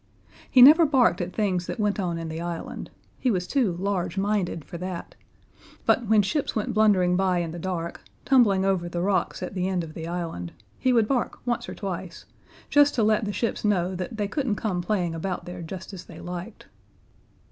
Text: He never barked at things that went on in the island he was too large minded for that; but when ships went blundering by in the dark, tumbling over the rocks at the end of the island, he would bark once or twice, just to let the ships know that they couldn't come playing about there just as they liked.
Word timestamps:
He 0.49 0.63
never 0.63 0.83
barked 0.83 1.21
at 1.21 1.31
things 1.31 1.67
that 1.67 1.79
went 1.79 1.99
on 1.99 2.17
in 2.17 2.27
the 2.27 2.41
island 2.41 2.89
he 3.19 3.29
was 3.29 3.45
too 3.45 3.73
large 3.73 4.17
minded 4.17 4.65
for 4.65 4.79
that; 4.79 5.13
but 5.85 6.07
when 6.07 6.23
ships 6.23 6.55
went 6.55 6.73
blundering 6.73 7.15
by 7.15 7.37
in 7.37 7.51
the 7.51 7.59
dark, 7.59 8.01
tumbling 8.25 8.65
over 8.65 8.89
the 8.89 9.03
rocks 9.03 9.43
at 9.43 9.53
the 9.53 9.67
end 9.67 9.83
of 9.83 9.93
the 9.93 10.07
island, 10.07 10.53
he 10.79 10.91
would 10.91 11.07
bark 11.07 11.37
once 11.45 11.69
or 11.69 11.75
twice, 11.75 12.25
just 12.67 12.95
to 12.95 13.03
let 13.03 13.25
the 13.25 13.31
ships 13.31 13.63
know 13.63 13.93
that 13.93 14.17
they 14.17 14.27
couldn't 14.27 14.55
come 14.55 14.81
playing 14.81 15.13
about 15.13 15.45
there 15.45 15.61
just 15.61 15.93
as 15.93 16.05
they 16.05 16.19
liked. 16.19 16.65